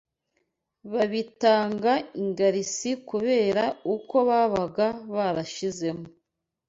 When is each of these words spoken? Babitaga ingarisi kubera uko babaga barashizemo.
Babitaga 0.93 1.93
ingarisi 2.21 2.91
kubera 3.09 3.63
uko 3.95 4.15
babaga 4.29 4.87
barashizemo. 5.15 6.05